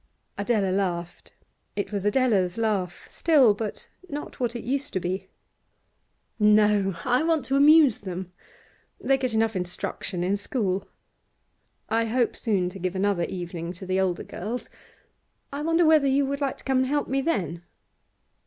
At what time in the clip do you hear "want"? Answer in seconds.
7.21-7.45